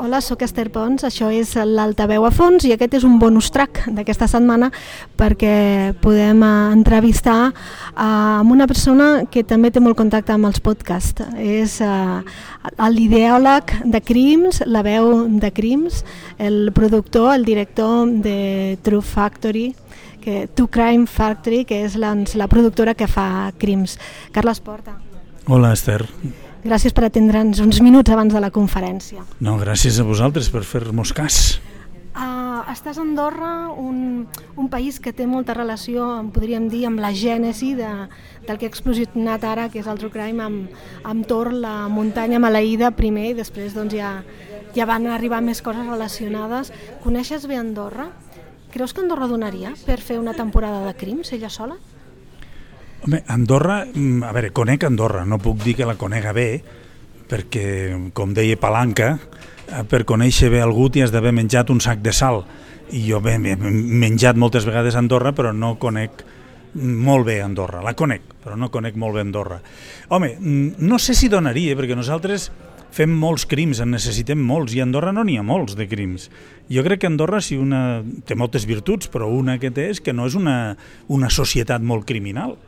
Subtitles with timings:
[0.00, 3.82] Hola, sóc Esther Pons, això és l'Altaveu a fons i aquest és un bonus track
[3.92, 4.70] d'aquesta setmana
[5.20, 7.52] perquè podem eh, entrevistar eh,
[8.00, 11.26] amb una persona que també té molt contacte amb els podcasts.
[11.36, 12.20] És eh,
[12.88, 16.06] l'ideòleg de Crims, la veu de Crims,
[16.38, 19.74] el productor, el director de True Factory,
[20.24, 23.98] que, True Crime Factory, que és la, la productora que fa Crims.
[24.32, 24.96] Carles Porta.
[25.48, 26.06] Hola, Esther.
[26.62, 29.24] Gràcies per atendre'ns uns minuts abans de la conferència.
[29.42, 31.38] No, gràcies a vosaltres per fer-nos cas.
[32.12, 37.10] Uh, estàs a Andorra, un, un país que té molta relació, podríem dir, amb la
[37.16, 37.88] gènesi de,
[38.46, 42.38] del que ha explosionat ara, que és el True Crime, amb, amb Tor, la muntanya
[42.38, 44.20] maleïda primer, i després doncs, ja,
[44.76, 46.70] ja van arribar més coses relacionades.
[47.02, 48.12] Coneixes bé Andorra?
[48.72, 51.80] Creus que Andorra donaria per fer una temporada de crims, ella sola?
[53.04, 56.62] Home, Andorra, mm, a veure, conec Andorra, no puc dir que la conega bé,
[57.26, 59.16] perquè, com deia Palanca,
[59.66, 62.44] eh, per conèixer bé algú t'hi has d'haver menjat un sac de sal.
[62.92, 66.22] I jo bé, he menjat moltes vegades Andorra, però no conec
[66.74, 67.82] molt bé Andorra.
[67.82, 69.60] La conec, però no conec molt bé Andorra.
[70.08, 72.52] Home, mm, no sé si donaria, perquè nosaltres
[72.92, 76.30] fem molts crims, en necessitem molts, i a Andorra no n'hi ha molts de crims.
[76.70, 80.12] Jo crec que Andorra si una, té moltes virtuts, però una que té és que
[80.12, 80.76] no és una,
[81.08, 82.58] una societat molt criminal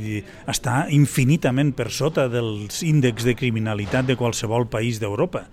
[0.00, 5.46] dir, està infinitament per sota dels índexs de criminalitat de qualsevol país d'Europa.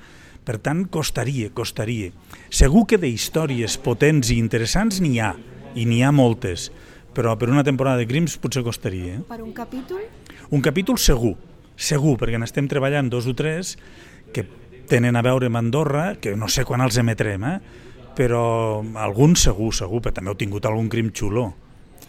[0.45, 2.13] Per tant, costaria, costaria.
[2.49, 5.33] Segur que d'històries potents i interessants n'hi ha,
[5.75, 6.69] i n'hi ha moltes,
[7.13, 9.19] però per una temporada de crims potser costaria.
[9.19, 9.25] Eh?
[9.27, 10.01] Per un capítol?
[10.49, 11.35] Un capítol segur,
[11.75, 13.75] segur, perquè n'estem treballant dos o tres
[14.33, 14.45] que
[14.89, 17.87] tenen a veure amb Andorra, que no sé quan els emetrem, eh?
[18.17, 21.51] però alguns segur, segur, però també heu tingut algun crim xulo.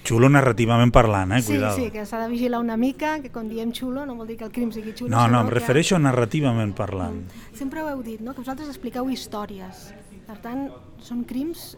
[0.06, 1.42] Xulo narrativament parlant, eh?
[1.42, 1.76] Sí, Cuidado.
[1.76, 4.46] sí, que s'ha de vigilar una mica, que quan diem xulo no vol dir que
[4.48, 5.10] el crim sigui xulo.
[5.12, 5.58] No, no, em que...
[5.60, 7.20] refereixo a narrativament parlant.
[7.26, 7.56] Mm.
[7.58, 8.34] Sempre ho heu dit, no?
[8.34, 9.90] que vosaltres expliqueu històries.
[10.26, 10.68] Per tant,
[11.04, 11.74] són crims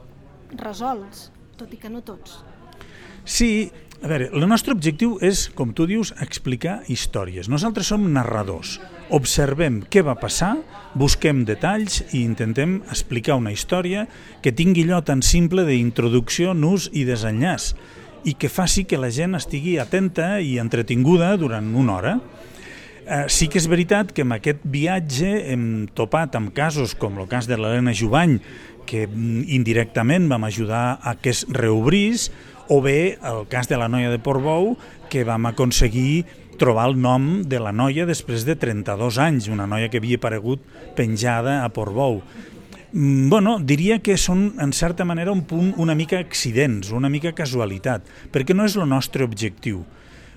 [0.61, 2.43] resolts, tot i que no tots.
[3.25, 3.71] Sí,
[4.03, 7.47] a veure, el nostre objectiu és, com tu dius, explicar històries.
[7.47, 8.81] Nosaltres som narradors.
[9.15, 10.57] Observem què va passar,
[10.99, 14.09] busquem detalls i intentem explicar una història
[14.43, 17.75] que tingui allò tan simple d'introducció, nus i desenllaç
[18.25, 22.15] i que faci que la gent estigui atenta i entretinguda durant una hora.
[23.03, 27.27] Eh, sí que és veritat que en aquest viatge hem topat amb casos com el
[27.31, 28.39] cas de l'Helena Jubany,
[28.87, 32.31] que mm, indirectament vam ajudar a que es reobrís,
[32.71, 34.77] o bé el cas de la noia de Portbou,
[35.11, 36.25] que vam aconseguir
[36.63, 40.63] trobar el nom de la noia després de 32 anys, una noia que havia aparegut
[40.97, 42.23] penjada a Portbou.
[42.93, 47.33] Mm, bueno, diria que són, en certa manera, un punt una mica accidents, una mica
[47.33, 49.81] casualitat, perquè no és el nostre objectiu.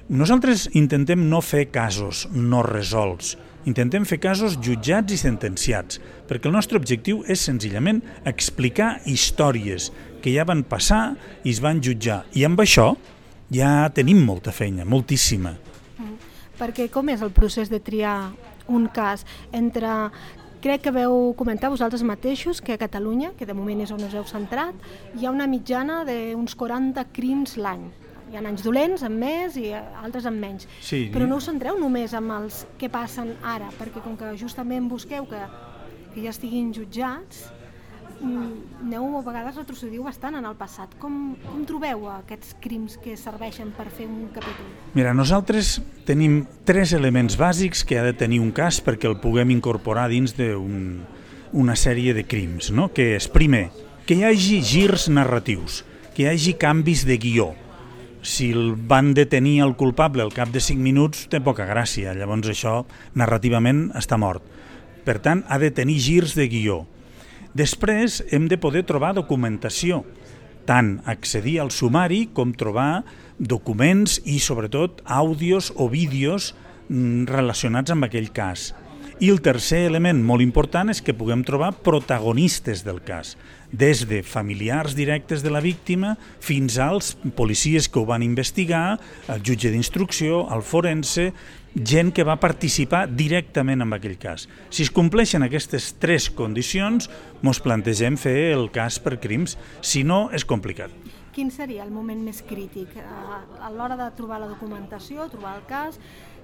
[0.08, 3.34] Nosaltres intentem no fer casos no resolts,
[3.68, 6.00] intentem fer casos jutjats i sentenciats,
[6.30, 9.90] perquè el nostre objectiu és senzillament explicar històries
[10.22, 12.24] que ja van passar i es van jutjar.
[12.38, 12.94] I amb això
[13.52, 15.58] ja tenim molta feina, moltíssima.
[16.00, 16.16] Mm.
[16.62, 18.32] Perquè com és el procés de triar
[18.72, 19.90] un cas entre
[20.66, 24.16] Crec que veu comentar vosaltres mateixos que a Catalunya, que de moment és on us
[24.18, 24.74] heu centrat,
[25.14, 27.84] hi ha una mitjana d'uns 40 crims l'any.
[28.32, 30.66] Hi ha anys dolents, amb més, i altres amb menys.
[30.82, 31.04] Sí.
[31.14, 35.30] Però no us centreu només amb els que passen ara, perquè com que justament busqueu
[35.30, 35.44] que,
[36.16, 37.46] que ja estiguin jutjats,
[39.20, 40.94] a vegades retrocediu bastant en el passat.
[41.02, 44.70] Com, com trobeu aquests crims que serveixen per fer un capítol?
[44.96, 49.54] Mira, nosaltres tenim tres elements bàsics que ha de tenir un cas perquè el puguem
[49.56, 51.06] incorporar dins d'una
[51.52, 52.90] un, sèrie de crims, no?
[52.94, 53.70] que és, primer,
[54.06, 55.84] que hi hagi girs narratius,
[56.16, 57.52] que hi hagi canvis de guió.
[58.26, 62.50] Si el van detenir el culpable al cap de 5 minuts, té poca gràcia, llavors
[62.50, 62.80] això
[63.14, 64.42] narrativament està mort.
[65.06, 66.86] Per tant, ha de tenir girs de guió
[67.56, 70.02] Després hem de poder trobar documentació,
[70.68, 73.06] tant accedir al sumari com trobar
[73.40, 76.50] documents i sobretot àudios o vídeos
[76.90, 78.74] mm, relacionats amb aquell cas.
[79.16, 83.38] I el tercer element molt important és que puguem trobar protagonistes del cas,
[83.72, 89.00] des de familiars directes de la víctima fins als policies que ho van investigar,
[89.32, 91.30] el jutge d'instrucció, el forense,
[91.80, 94.50] gent que va participar directament en aquell cas.
[94.68, 97.08] Si es compleixen aquestes tres condicions,
[97.40, 100.92] ens plantegem fer el cas per crims, si no és complicat.
[101.36, 102.92] Quin seria el moment més crític?
[103.00, 106.00] A l'hora de trobar la documentació, trobar el cas,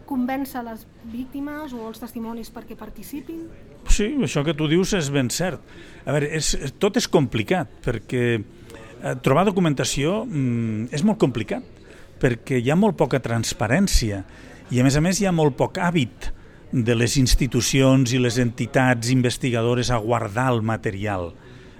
[0.08, 3.46] convèncer les víctimes o els testimonis perquè participin?
[3.90, 5.62] Sí, això que tu dius és ben cert.
[6.06, 11.66] A veure, és, tot és complicat, perquè eh, trobar documentació mm, és molt complicat,
[12.22, 14.22] perquè hi ha molt poca transparència
[14.72, 16.30] i a més a més hi ha molt poc hàbit
[16.72, 21.34] de les institucions i les entitats investigadores a guardar el material.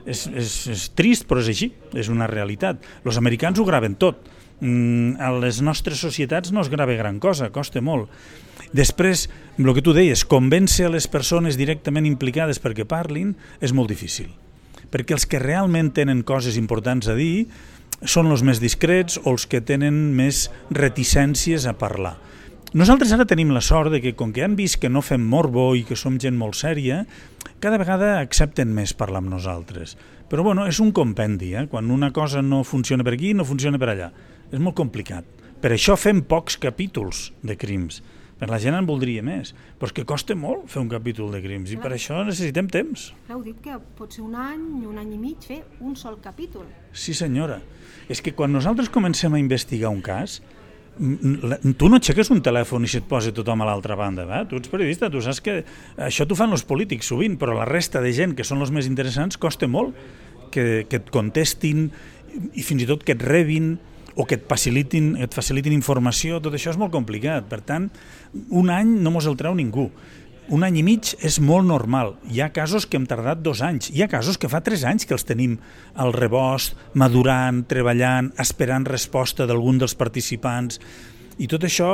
[0.06, 2.82] És, és, és trist, però és així, és una realitat.
[3.06, 4.24] Els americans ho graven tot.
[4.62, 8.10] Mm, a les nostres societats no es grava gran cosa, costa molt.
[8.78, 9.26] Després,
[9.58, 14.30] el que tu deies, convèncer a les persones directament implicades perquè parlin és molt difícil.
[14.94, 17.48] Perquè els que realment tenen coses importants a dir
[18.06, 22.16] són els més discrets o els que tenen més reticències a parlar.
[22.72, 25.74] Nosaltres ara tenim la sort de que, com que han vist que no fem morbo
[25.76, 27.02] i que som gent molt sèria,
[27.60, 29.98] cada vegada accepten més parlar amb nosaltres.
[30.32, 31.66] Però bueno, és un compendi, eh?
[31.68, 34.08] quan una cosa no funciona per aquí, no funciona per allà.
[34.48, 35.28] És molt complicat.
[35.60, 38.00] Per això fem pocs capítols de crims.
[38.40, 41.44] Per la gent en voldria més, però és que costa molt fer un capítol de
[41.44, 43.10] crims i per això necessitem temps.
[43.28, 46.72] Heu dit que pot ser un any, un any i mig fer un sol capítol.
[46.96, 47.60] Sí senyora,
[48.08, 50.40] és que quan nosaltres comencem a investigar un cas,
[50.98, 54.42] tu no aixeques un telèfon i se't posa tothom a l'altra banda, va?
[54.46, 55.62] tu ets periodista, tu saps que
[56.08, 58.90] això t'ho fan els polítics sovint, però la resta de gent que són els més
[58.90, 59.96] interessants costa molt
[60.52, 61.88] que, que et contestin
[62.54, 63.78] i fins i tot que et rebin
[64.20, 67.46] o que et facilitin, et facilitin informació, tot això és molt complicat.
[67.48, 67.88] Per tant,
[68.52, 69.88] un any no mos el treu ningú
[70.52, 72.18] un any i mig és molt normal.
[72.28, 73.88] Hi ha casos que hem tardat dos anys.
[73.96, 75.56] Hi ha casos que fa tres anys que els tenim
[75.96, 80.82] al rebost, madurant, treballant, esperant resposta d'algun dels participants.
[81.40, 81.88] I tot això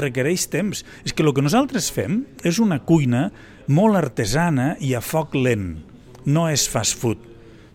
[0.00, 0.82] requereix temps.
[1.04, 3.28] És que el que nosaltres fem és una cuina
[3.68, 5.74] molt artesana i a foc lent.
[6.24, 7.20] No és fast food.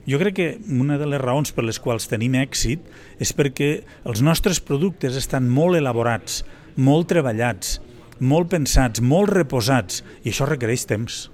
[0.10, 0.50] Jo crec que
[0.82, 2.82] una de les raons per les quals tenim èxit
[3.22, 3.72] és perquè
[4.10, 6.42] els nostres productes estan molt elaborats,
[6.76, 7.78] molt treballats,
[8.20, 11.28] molt pensats, molt reposats, i això requereix temps.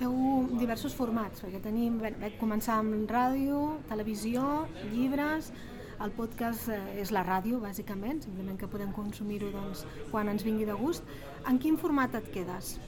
[0.00, 0.14] Feu
[0.60, 5.52] diversos formats, perquè tenim, vam començar amb ràdio, televisió, llibres,
[6.00, 10.64] el podcast eh, és la ràdio, bàsicament, simplement que podem consumir-ho doncs, quan ens vingui
[10.64, 11.04] de gust.
[11.48, 12.78] En quin format et quedes?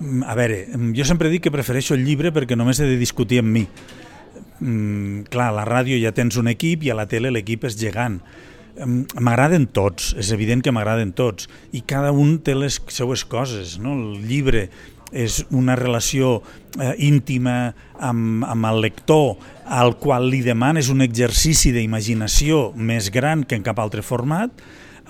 [0.00, 2.98] Mm, a veure, mm, jo sempre dic que prefereixo el llibre perquè només he de
[3.00, 3.64] discutir amb mi.
[4.60, 7.78] Mm, clar, a la ràdio ja tens un equip i a la tele l'equip és
[7.80, 8.20] gegant
[8.74, 13.76] M'agraden tots, és evident que m'agraden tots, i cada un té les seues coses.
[13.78, 13.94] No?
[13.94, 14.66] El llibre
[15.14, 16.40] és una relació
[16.80, 23.44] eh, íntima amb, amb el lector, al qual li demanes un exercici d'imaginació més gran
[23.46, 24.50] que en cap altre format.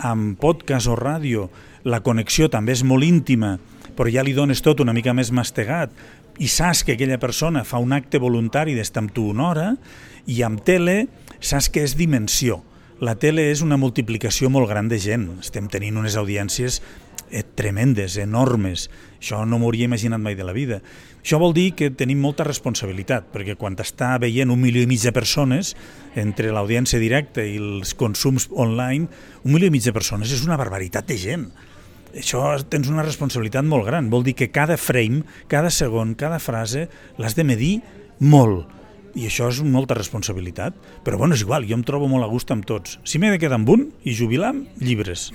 [0.04, 1.48] Amb podcast o ràdio
[1.88, 3.56] la connexió també és molt íntima,
[3.96, 5.94] però ja li dones tot una mica més mastegat
[6.42, 9.66] i saps que aquella persona fa un acte voluntari d'estar amb tu una hora
[10.26, 11.04] i amb tele
[11.38, 12.60] saps que és dimensió
[13.00, 15.26] la tele és una multiplicació molt gran de gent.
[15.42, 16.78] Estem tenint unes audiències
[17.30, 18.86] eh, tremendes, enormes.
[19.18, 20.78] Això no m'ho hauria imaginat mai de la vida.
[21.24, 25.02] Això vol dir que tenim molta responsabilitat, perquè quan està veient un milió i mig
[25.02, 25.72] de persones,
[26.14, 29.08] entre l'audiència directa i els consums online,
[29.42, 31.48] un milió i mig de persones és una barbaritat de gent.
[32.14, 34.06] Això tens una responsabilitat molt gran.
[34.12, 36.86] Vol dir que cada frame, cada segon, cada frase,
[37.18, 37.74] l'has de medir
[38.20, 38.70] molt
[39.14, 40.76] i això és molta responsabilitat,
[41.06, 42.98] però bueno, és igual, jo em trobo molt a gust amb tots.
[43.06, 44.52] Si m'he de quedar amb un i jubilar,
[44.82, 45.30] llibres.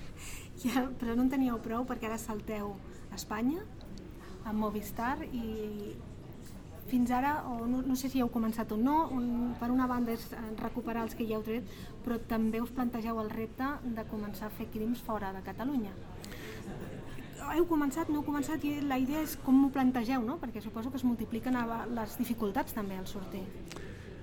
[0.64, 2.74] ja, però no en teníeu prou perquè ara salteu
[3.10, 3.64] a Espanya,
[4.44, 5.94] amb Movistar, i
[6.90, 10.12] fins ara, o no, no sé si heu començat o no, un, per una banda
[10.12, 10.26] és
[10.60, 11.68] recuperar els que ja heu tret,
[12.04, 15.94] però també us plantegeu el repte de començar a fer crims fora de Catalunya
[17.56, 20.38] heu començat, no heu començat i la idea és com m'ho plantegeu, no?
[20.42, 21.56] perquè suposo que es multipliquen
[21.96, 23.42] les dificultats també al sortir.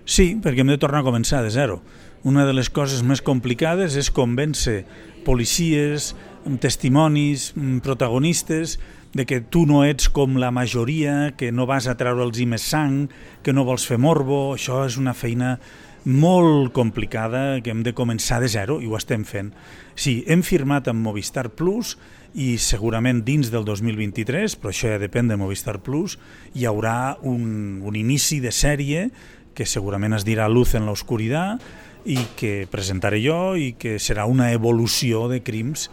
[0.10, 1.82] Sí, perquè hem de tornar a començar de zero.
[2.26, 4.82] Una de les coses més complicades és convèncer
[5.26, 6.16] policies,
[6.60, 7.52] testimonis,
[7.86, 8.80] protagonistes,
[9.14, 13.08] de que tu no ets com la majoria, que no vas a treure'ls més sang,
[13.46, 15.58] que no vols fer morbo, això és una feina
[16.06, 19.52] molt complicada que hem de començar de zero i ho estem fent.
[19.96, 21.98] Sí, hem firmat amb Movistar Plus
[22.34, 26.20] i segurament dins del 2023, però això ja depèn de Movistar Plus,
[26.54, 29.10] hi haurà un, un inici de sèrie
[29.58, 31.64] que segurament es dirà Luz en l'oscuritat
[32.08, 35.90] i que presentaré jo i que serà una evolució de crims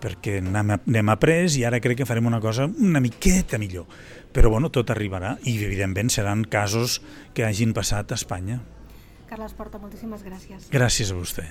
[0.00, 3.86] perquè n'hem après i ara crec que farem una cosa una miqueta millor.
[4.32, 7.00] Però bueno, tot arribarà i evidentment seran casos
[7.34, 8.60] que hagin passat a Espanya.
[9.30, 10.66] Carles Porta, moltíssimes gràcies.
[10.74, 11.46] Gràcies a vostè.